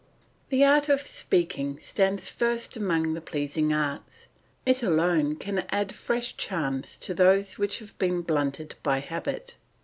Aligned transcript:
The 0.49 0.65
art 0.65 0.89
of 0.89 0.99
speaking 1.01 1.77
stands 1.77 2.27
first 2.27 2.75
among 2.75 3.13
the 3.13 3.21
pleasing 3.21 3.71
arts; 3.71 4.25
it 4.65 4.81
alone 4.81 5.35
can 5.35 5.59
add 5.69 5.91
fresh 5.93 6.35
charms 6.37 6.97
to 7.01 7.13
those 7.13 7.59
which 7.59 7.77
have 7.77 7.95
been 7.99 8.23
blunted 8.23 8.73
by 8.81 8.97
habit. 8.97 9.57